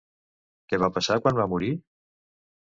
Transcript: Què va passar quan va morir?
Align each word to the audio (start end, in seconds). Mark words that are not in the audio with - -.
Què 0.73 0.79
va 0.85 0.89
passar 0.97 1.19
quan 1.27 1.39
va 1.43 1.47
morir? 1.55 1.71